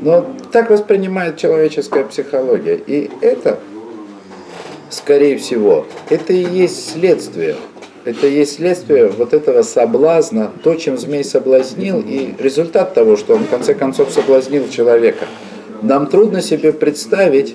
Но 0.00 0.26
так 0.52 0.70
воспринимает 0.70 1.36
человеческая 1.36 2.04
психология. 2.04 2.76
И 2.76 3.10
это, 3.20 3.58
скорее 4.90 5.38
всего, 5.38 5.86
это 6.10 6.32
и 6.32 6.44
есть 6.44 6.92
следствие 6.92 7.56
это 8.06 8.28
есть 8.28 8.54
следствие 8.54 9.08
вот 9.08 9.34
этого 9.34 9.62
соблазна, 9.62 10.52
то, 10.62 10.76
чем 10.76 10.96
змей 10.96 11.24
соблазнил, 11.24 12.00
и 12.06 12.34
результат 12.38 12.94
того, 12.94 13.16
что 13.16 13.34
он 13.34 13.42
в 13.42 13.50
конце 13.50 13.74
концов 13.74 14.12
соблазнил 14.12 14.68
человека. 14.68 15.26
Нам 15.82 16.06
трудно 16.06 16.40
себе 16.40 16.72
представить, 16.72 17.54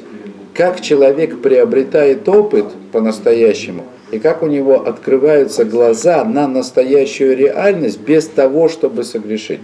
как 0.54 0.82
человек 0.82 1.42
приобретает 1.42 2.28
опыт 2.28 2.66
по-настоящему, 2.92 3.86
и 4.12 4.20
как 4.20 4.44
у 4.44 4.48
него 4.48 4.86
открываются 4.86 5.66
глаза 5.66 6.24
на 6.26 6.48
настоящую 6.48 7.38
реальность 7.38 8.00
без 8.00 8.28
того, 8.28 8.70
чтобы 8.70 9.04
согрешить. 9.04 9.62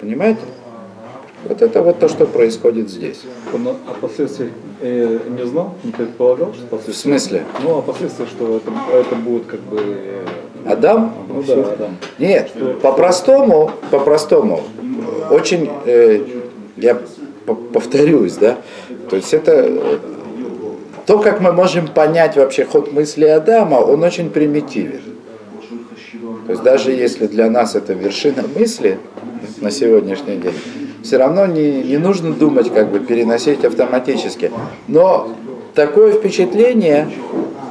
Понимаете? 0.00 0.40
Вот 1.44 1.60
это 1.60 1.82
вот 1.82 1.98
то, 1.98 2.08
что 2.08 2.26
происходит 2.26 2.88
здесь. 2.88 3.22
Он 3.52 3.68
о 3.68 3.74
последствиях 4.00 4.50
э, 4.80 5.18
не 5.28 5.44
знал, 5.46 5.74
не 5.82 5.90
предполагал, 5.90 6.54
что 6.54 6.66
последствия. 6.66 6.92
В 6.92 6.96
смысле? 6.96 7.44
Ну, 7.62 7.78
о 7.78 7.82
последствиях, 7.82 8.28
что 8.28 8.56
это, 8.56 8.70
это 8.94 9.14
будет 9.16 9.46
как 9.46 9.60
бы... 9.60 9.78
Э, 9.78 10.26
Адам? 10.72 11.14
Ну 11.28 11.42
да, 11.42 11.54
Адам. 11.54 11.96
Нет, 12.18 12.52
по-простому, 12.80 13.72
по-простому, 13.90 14.62
очень, 15.30 15.68
э, 15.86 16.20
я 16.76 17.00
повторюсь, 17.72 18.34
да, 18.34 18.58
то 19.10 19.16
есть 19.16 19.34
это 19.34 19.52
э, 19.52 19.98
то, 21.06 21.18
как 21.18 21.40
мы 21.40 21.52
можем 21.52 21.88
понять 21.88 22.36
вообще 22.36 22.64
ход 22.64 22.92
мысли 22.92 23.24
Адама, 23.24 23.76
он 23.76 24.04
очень 24.04 24.30
примитивен. 24.30 25.00
То 26.46 26.52
есть 26.52 26.62
даже 26.62 26.92
если 26.92 27.26
для 27.26 27.50
нас 27.50 27.74
это 27.74 27.92
вершина 27.92 28.44
мысли 28.56 28.98
на 29.60 29.70
сегодняшний 29.70 30.36
день, 30.36 30.54
все 31.02 31.16
равно 31.16 31.46
не, 31.46 31.82
не 31.82 31.98
нужно 31.98 32.32
думать, 32.32 32.72
как 32.72 32.90
бы 32.90 33.00
переносить 33.00 33.64
автоматически. 33.64 34.50
Но 34.88 35.28
такое 35.74 36.12
впечатление, 36.12 37.08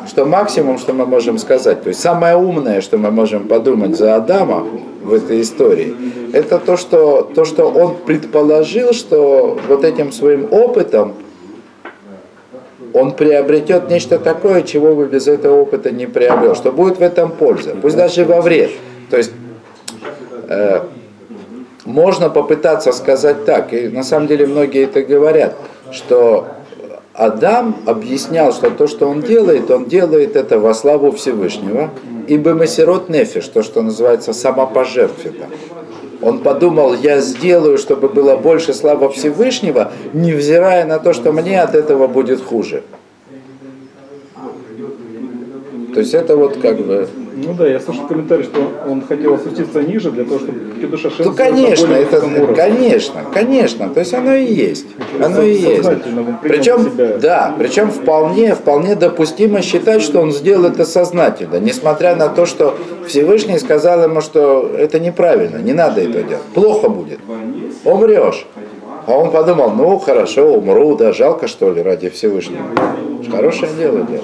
что 0.08 0.26
максимум, 0.26 0.78
что 0.78 0.94
мы 0.94 1.06
можем 1.06 1.38
сказать, 1.38 1.84
то 1.84 1.90
есть 1.90 2.02
самое 2.02 2.36
умное, 2.36 2.82
что 2.82 2.98
мы 2.98 3.12
можем 3.12 3.48
подумать 3.48 3.98
за 3.98 4.16
Адама 4.16 4.66
в 5.04 5.14
этой 5.14 5.42
истории, 5.42 5.96
это 6.34 6.60
то, 6.60 6.78
что, 6.78 7.30
то, 7.34 7.46
что 7.46 7.66
он 7.70 7.98
предположил, 8.06 8.94
что 8.94 9.60
вот 9.68 9.84
этим 9.84 10.12
своим 10.12 10.48
опытом 10.52 11.14
он 12.94 13.14
приобретет 13.14 13.90
нечто 13.90 14.20
такое, 14.20 14.64
чего 14.64 14.96
бы 14.96 15.08
без 15.08 15.28
этого 15.28 15.62
опыта 15.62 15.92
не 15.92 16.08
приобрел, 16.08 16.56
что 16.56 16.72
будет 16.72 16.98
в 16.98 17.02
этом 17.02 17.32
польза, 17.32 17.76
пусть 17.82 17.96
даже 17.96 18.26
во 18.26 18.42
вред. 18.42 18.72
То 19.10 19.18
есть 19.18 19.32
э, 20.50 20.82
можно 21.92 22.30
попытаться 22.30 22.92
сказать 22.92 23.46
так, 23.46 23.74
и 23.74 23.88
на 23.88 24.04
самом 24.04 24.28
деле 24.28 24.48
многие 24.48 24.84
это 24.86 25.02
говорят, 25.04 25.56
что 25.92 26.48
Адам 27.14 27.76
объяснял, 27.86 28.54
что 28.54 28.72
то, 28.72 28.88
что 28.88 29.08
он 29.08 29.22
делает, 29.22 29.70
он 29.70 29.86
делает 29.86 30.36
это 30.36 30.60
во 30.60 30.74
славу 30.74 31.12
Всевышнего, 31.12 31.90
ибо 32.28 32.54
Масерот 32.54 33.10
Нефиш, 33.10 33.48
то, 33.48 33.64
что 33.64 33.82
называется 33.82 34.34
самопожертвенно. 34.34 35.48
Он 36.22 36.40
подумал, 36.40 36.94
я 36.94 37.20
сделаю, 37.20 37.78
чтобы 37.78 38.08
было 38.08 38.38
больше 38.38 38.74
слава 38.74 39.10
Всевышнего, 39.10 39.92
невзирая 40.14 40.86
на 40.86 41.00
то, 41.00 41.14
что 41.14 41.32
мне 41.32 41.62
от 41.62 41.76
этого 41.76 42.08
будет 42.08 42.42
хуже. 42.42 42.84
То 45.94 46.00
есть 46.00 46.14
это 46.14 46.38
вот 46.38 46.58
как 46.58 46.80
бы... 46.80 47.08
Ну 47.44 47.54
да, 47.54 47.68
я 47.68 47.80
слышал 47.80 48.08
комментарий, 48.08 48.44
что 48.44 48.60
он 48.88 49.02
хотел 49.02 49.34
опуститься 49.36 49.82
ниже 49.82 50.12
для 50.12 50.24
того, 50.26 50.40
чтобы 50.40 50.60
Кедуша 50.80 51.10
Шем 51.10 51.28
Ну, 51.28 51.34
конечно, 51.34 51.94
это, 51.94 52.22
конечно, 52.56 53.22
конечно, 53.34 53.90
то 53.90 54.00
есть 54.00 54.14
оно 54.14 54.34
и 54.34 54.46
есть, 54.46 54.88
оно 55.20 55.42
и 55.42 55.54
есть. 55.54 55.90
Причем, 56.42 56.84
себя. 56.84 57.18
да, 57.18 57.56
причем 57.58 57.90
вполне, 57.90 58.54
вполне 58.56 58.96
допустимо 58.96 59.62
считать, 59.62 60.02
что 60.02 60.22
он 60.22 60.32
сделал 60.32 60.66
это 60.66 60.86
сознательно, 60.86 61.58
несмотря 61.58 62.16
на 62.16 62.30
то, 62.30 62.46
что 62.46 62.78
Всевышний 63.08 63.60
сказал 63.60 64.04
ему, 64.04 64.22
что 64.22 64.72
это 64.78 65.00
неправильно, 65.00 65.58
не 65.58 65.74
надо 65.74 66.02
это 66.02 66.24
делать, 66.24 66.44
плохо 66.54 66.90
будет, 66.90 67.20
умрешь. 67.84 68.46
А 69.08 69.18
он 69.18 69.32
подумал, 69.32 69.72
ну 69.72 69.98
хорошо, 69.98 70.54
умру, 70.54 70.96
да, 70.96 71.12
жалко 71.12 71.48
что 71.48 71.72
ли 71.72 71.82
ради 71.82 72.10
Всевышнего. 72.10 72.64
Хорошее 73.32 73.72
дело 73.78 74.02
делал. 74.02 74.24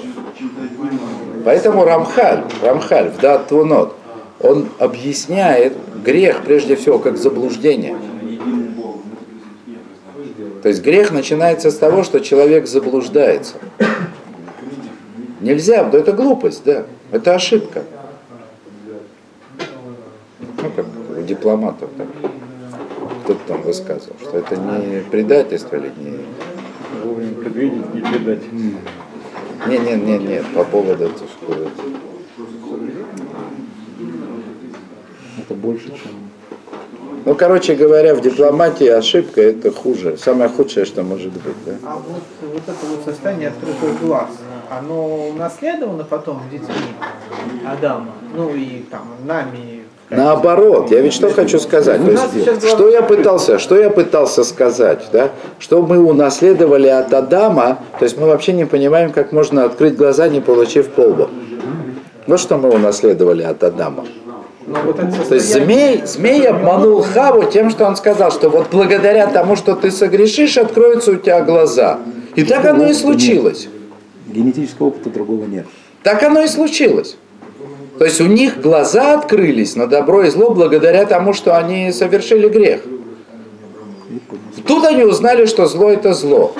Поэтому 1.44 1.84
Рамхаль, 1.84 2.44
Рамхаль 2.62 3.10
в 3.10 3.20
Дат 3.20 3.48
Твунот, 3.48 3.94
он 4.40 4.68
объясняет 4.78 5.74
грех 6.04 6.42
прежде 6.44 6.76
всего 6.76 6.98
как 6.98 7.16
заблуждение. 7.16 7.96
То 10.62 10.68
есть 10.68 10.82
грех 10.82 11.12
начинается 11.12 11.70
с 11.70 11.76
того, 11.76 12.02
что 12.02 12.20
человек 12.20 12.66
заблуждается. 12.66 13.54
Нельзя, 15.40 15.84
да 15.84 15.98
это 15.98 16.12
глупость, 16.12 16.62
да, 16.64 16.84
это 17.12 17.34
ошибка. 17.34 17.84
Ну, 20.40 20.70
как 20.74 20.86
у 21.16 21.22
дипломатов 21.22 21.90
так. 21.96 22.08
Кто-то 23.24 23.40
там 23.46 23.62
высказывал, 23.62 24.16
что 24.20 24.38
это 24.38 24.56
не 24.56 25.00
предательство 25.02 25.76
или 25.76 25.92
не... 25.96 26.18
Вовремя 27.04 27.34
предвидеть 27.34 27.84
и 27.94 28.00
предать. 28.00 28.42
Не, 29.66 29.78
не, 29.78 29.96
не, 29.96 30.18
нет, 30.18 30.46
по 30.54 30.64
поводу 30.64 31.04
этого, 31.04 31.28
что 31.28 31.68
Это 35.38 35.54
больше, 35.54 35.88
чем... 35.88 36.28
Ну, 37.24 37.34
короче 37.34 37.74
говоря, 37.74 38.14
в 38.14 38.20
дипломатии 38.20 38.86
ошибка 38.86 39.42
это 39.42 39.70
хуже. 39.70 40.16
Самое 40.16 40.48
худшее, 40.48 40.86
что 40.86 41.02
может 41.02 41.32
быть. 41.32 41.42
Да? 41.66 41.72
А 41.84 41.96
вот, 41.96 42.22
вот 42.40 42.62
это 42.66 42.86
вот 42.86 43.04
состояние 43.04 43.48
открытых 43.48 44.00
глаз, 44.00 44.30
оно 44.70 45.28
унаследовано 45.28 46.04
потом 46.04 46.40
детьми 46.50 46.74
Адама, 47.66 48.12
ну 48.34 48.54
и 48.54 48.82
там 48.90 49.08
нами. 49.26 49.77
Наоборот, 50.10 50.90
я 50.90 51.00
ведь 51.00 51.12
что 51.12 51.30
хочу 51.30 51.58
сказать. 51.58 52.02
То 52.02 52.10
есть, 52.10 52.68
что 52.68 52.88
я 52.88 53.02
пытался, 53.02 53.58
что 53.58 53.76
я 53.76 53.90
пытался 53.90 54.42
сказать, 54.42 55.06
да? 55.12 55.30
Что 55.58 55.82
мы 55.82 55.98
унаследовали 55.98 56.88
от 56.88 57.12
Адама, 57.12 57.78
то 57.98 58.04
есть 58.04 58.16
мы 58.16 58.26
вообще 58.26 58.54
не 58.54 58.64
понимаем, 58.64 59.12
как 59.12 59.32
можно 59.32 59.64
открыть 59.64 59.96
глаза, 59.96 60.28
не 60.28 60.40
получив 60.40 60.88
полбу. 60.88 61.28
Вот 62.26 62.40
что 62.40 62.56
мы 62.56 62.70
унаследовали 62.70 63.42
от 63.42 63.62
Адама. 63.62 64.06
Вот 64.66 64.98
это 64.98 65.28
То 65.28 65.34
есть 65.34 65.52
змей, 65.52 66.02
змей 66.04 66.46
обманул 66.46 67.02
Хаву 67.02 67.44
тем, 67.44 67.70
что 67.70 67.86
он 67.86 67.96
сказал, 67.96 68.30
что 68.30 68.50
вот 68.50 68.66
благодаря 68.70 69.26
тому, 69.26 69.56
что 69.56 69.74
ты 69.74 69.90
согрешишь, 69.90 70.58
откроются 70.58 71.12
у 71.12 71.16
тебя 71.16 71.42
глаза. 71.42 71.98
И 72.34 72.44
так 72.44 72.64
оно 72.66 72.86
и 72.86 72.92
случилось. 72.92 73.68
Генетического 74.26 74.88
опыта 74.88 75.10
другого 75.10 75.44
нет. 75.46 75.66
Так 76.02 76.22
оно 76.22 76.42
и 76.42 76.48
случилось. 76.48 77.16
То 77.98 78.04
есть 78.04 78.20
у 78.20 78.26
них 78.26 78.60
глаза 78.60 79.14
открылись 79.14 79.74
на 79.74 79.88
добро 79.88 80.22
и 80.22 80.30
зло 80.30 80.50
благодаря 80.50 81.04
тому, 81.04 81.32
что 81.32 81.56
они 81.56 81.90
совершили 81.92 82.48
грех. 82.48 82.82
Тут 84.66 84.84
они 84.86 85.02
узнали, 85.02 85.46
что 85.46 85.66
зло 85.66 85.90
это 85.90 86.14
зло. 86.14 86.54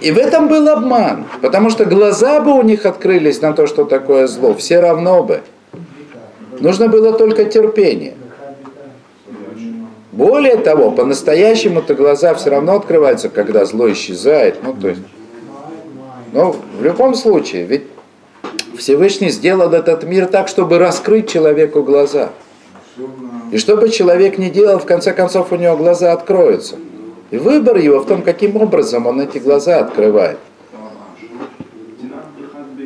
И 0.00 0.10
в 0.10 0.18
этом 0.18 0.48
был 0.48 0.68
обман, 0.68 1.26
потому 1.42 1.70
что 1.70 1.84
глаза 1.84 2.40
бы 2.40 2.52
у 2.52 2.62
них 2.62 2.86
открылись 2.86 3.40
на 3.42 3.52
то, 3.52 3.66
что 3.66 3.84
такое 3.84 4.26
зло, 4.26 4.54
все 4.54 4.80
равно 4.80 5.22
бы. 5.22 5.42
Нужно 6.58 6.88
было 6.88 7.12
только 7.12 7.44
терпение. 7.44 8.14
Более 10.10 10.56
того, 10.56 10.90
по-настоящему-то 10.90 11.94
глаза 11.94 12.34
все 12.34 12.50
равно 12.50 12.76
открываются, 12.76 13.28
когда 13.28 13.64
зло 13.64 13.90
исчезает. 13.92 14.56
Ну, 14.62 14.74
то 14.74 14.88
есть, 14.88 15.02
но 16.32 16.56
в 16.78 16.82
любом 16.82 17.14
случае, 17.14 17.64
ведь 17.64 17.84
Всевышний 18.80 19.28
сделал 19.28 19.74
этот 19.74 20.04
мир 20.04 20.26
так, 20.26 20.48
чтобы 20.48 20.78
раскрыть 20.78 21.28
человеку 21.28 21.82
глаза. 21.82 22.30
И 23.52 23.58
чтобы 23.58 23.90
человек 23.90 24.38
не 24.38 24.48
делал, 24.48 24.78
в 24.78 24.86
конце 24.86 25.12
концов 25.12 25.52
у 25.52 25.56
него 25.56 25.76
глаза 25.76 26.12
откроются. 26.12 26.76
И 27.30 27.36
выбор 27.36 27.76
его 27.76 28.00
в 28.00 28.06
том, 28.06 28.22
каким 28.22 28.56
образом 28.56 29.06
он 29.06 29.20
эти 29.20 29.36
глаза 29.36 29.80
открывает. 29.80 30.38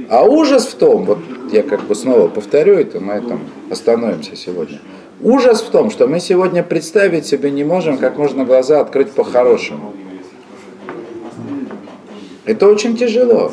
А 0.08 0.24
ужас 0.24 0.66
в 0.66 0.74
том, 0.74 1.04
вот 1.04 1.18
я 1.52 1.62
как 1.62 1.84
бы 1.84 1.94
снова 1.94 2.26
повторю 2.26 2.74
это, 2.74 2.98
мы 2.98 3.14
этом 3.14 3.40
остановимся 3.70 4.34
сегодня. 4.34 4.80
Ужас 5.20 5.62
в 5.62 5.70
том, 5.70 5.92
что 5.92 6.08
мы 6.08 6.18
сегодня 6.18 6.64
представить 6.64 7.24
себе 7.24 7.52
не 7.52 7.62
можем, 7.62 7.98
как 7.98 8.18
можно 8.18 8.44
глаза 8.44 8.80
открыть 8.80 9.12
по-хорошему. 9.12 9.94
Это 12.44 12.66
очень 12.66 12.96
тяжело. 12.96 13.52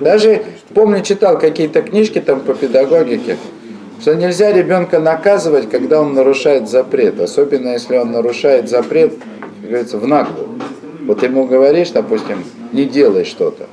Даже, 0.00 0.42
помню, 0.74 1.02
читал 1.02 1.38
какие-то 1.38 1.82
книжки 1.82 2.20
там 2.20 2.40
по 2.40 2.54
педагогике, 2.54 3.36
что 4.00 4.14
нельзя 4.14 4.52
ребенка 4.52 4.98
наказывать, 4.98 5.70
когда 5.70 6.00
он 6.00 6.14
нарушает 6.14 6.68
запрет. 6.68 7.20
Особенно, 7.20 7.70
если 7.70 7.96
он 7.96 8.10
нарушает 8.10 8.68
запрет, 8.68 9.14
как 9.40 9.70
говорится, 9.70 9.98
в 9.98 10.06
наглую. 10.06 10.48
Вот 11.06 11.22
ему 11.22 11.46
говоришь, 11.46 11.90
допустим, 11.90 12.44
не 12.72 12.84
делай 12.84 13.24
что-то. 13.24 13.66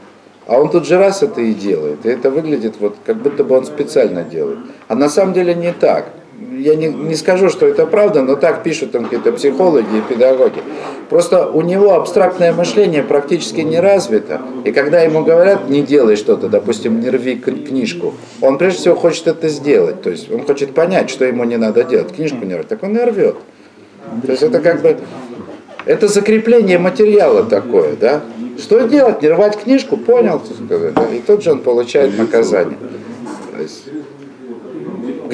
А 0.45 0.59
он 0.59 0.69
тут 0.69 0.87
же 0.87 0.97
раз 0.97 1.21
это 1.21 1.41
и 1.41 1.53
делает. 1.53 2.05
И 2.05 2.09
это 2.09 2.31
выглядит 2.31 2.75
вот, 2.79 2.95
как 3.05 3.17
будто 3.17 3.43
бы 3.43 3.55
он 3.57 3.65
специально 3.65 4.23
делает. 4.23 4.59
А 4.87 4.95
на 4.95 5.09
самом 5.09 5.33
деле 5.33 5.53
не 5.53 5.71
так. 5.71 6.09
Я 6.57 6.75
не, 6.75 6.87
не 6.87 7.15
скажу, 7.15 7.49
что 7.49 7.65
это 7.65 7.85
правда, 7.85 8.21
но 8.21 8.35
так 8.35 8.63
пишут 8.63 8.91
там 8.91 9.05
какие-то 9.05 9.31
психологи 9.31 9.97
и 9.97 10.01
педагоги. 10.01 10.61
Просто 11.09 11.47
у 11.49 11.61
него 11.61 11.93
абстрактное 11.93 12.53
мышление 12.53 13.01
практически 13.01 13.61
не 13.61 13.79
развито. 13.79 14.41
И 14.65 14.71
когда 14.71 15.01
ему 15.01 15.23
говорят, 15.23 15.69
не 15.69 15.81
делай 15.81 16.15
что-то, 16.15 16.49
допустим, 16.49 16.99
не 16.99 17.09
рви 17.09 17.35
книжку, 17.35 18.13
он 18.41 18.57
прежде 18.57 18.79
всего 18.79 18.95
хочет 18.95 19.27
это 19.27 19.47
сделать. 19.47 20.01
То 20.01 20.09
есть 20.09 20.31
он 20.31 20.45
хочет 20.45 20.73
понять, 20.73 21.09
что 21.09 21.25
ему 21.25 21.45
не 21.45 21.57
надо 21.57 21.83
делать. 21.83 22.13
Книжку 22.13 22.43
не 22.45 22.55
рвать. 22.55 22.67
Так 22.67 22.83
он 22.83 22.97
и 22.97 23.03
рвет. 23.03 23.35
То 24.25 24.31
есть 24.31 24.43
это 24.43 24.59
как 24.59 24.81
бы 24.81 24.97
это 25.85 26.07
закрепление 26.07 26.77
материала 26.77 27.43
такое, 27.43 27.95
да? 27.95 28.21
Что 28.57 28.81
делать? 28.87 29.21
Не 29.21 29.29
рвать 29.29 29.57
книжку? 29.57 29.97
Понял? 29.97 30.41
сказать, 30.65 30.93
да? 30.93 31.07
И 31.07 31.19
тут 31.19 31.43
же 31.43 31.51
он 31.51 31.59
получает 31.61 32.17
наказание. 32.17 32.77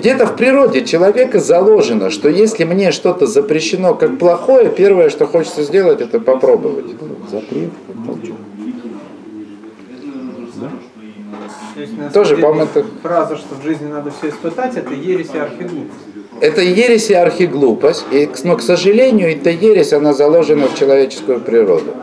Где-то 0.06 0.28
в 0.28 0.36
природе 0.36 0.86
человека 0.86 1.40
заложено, 1.40 2.12
что 2.12 2.30
если 2.30 2.64
мне 2.64 2.92
что-то 2.92 3.26
запрещено 3.26 3.96
как 3.96 4.20
плохое, 4.20 4.70
первое, 4.70 5.10
что 5.10 5.26
хочется 5.26 5.64
сделать, 5.64 6.00
это 6.00 6.20
попробовать. 6.20 6.86
Запрет. 7.32 7.72
То 11.74 11.82
есть, 11.82 12.14
Тоже, 12.14 12.38
по-моему, 12.38 12.66
это- 12.66 12.86
фраза, 13.02 13.36
что 13.36 13.56
в 13.56 13.64
жизни 13.64 13.88
надо 13.88 14.12
все 14.12 14.30
испытать, 14.30 14.78
это 14.78 14.94
ересь 14.94 15.30
и 15.34 15.40
архиглупость. 15.40 16.00
Это 16.40 16.62
ересь 16.62 17.10
и 17.10 17.14
архиглупость, 17.16 18.06
и, 18.12 18.30
но, 18.44 18.58
к 18.58 18.62
сожалению, 18.62 19.32
эта 19.32 19.50
ересь, 19.50 19.92
она 19.92 20.14
заложена 20.14 20.68
в 20.68 20.78
человеческую 20.78 21.40
природу. 21.40 21.96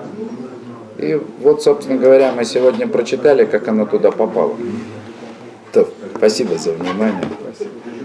И 0.98 1.20
вот, 1.40 1.62
собственно 1.62 2.00
говоря, 2.00 2.32
мы 2.36 2.44
сегодня 2.44 2.88
прочитали, 2.88 3.44
как 3.44 3.68
оно 3.68 3.86
туда 3.86 4.10
попало. 4.10 4.56
То, 5.72 5.86
Спасибо 6.16 6.56
за 6.56 6.72
внимание. 6.72 7.24
Спасибо. 7.42 7.71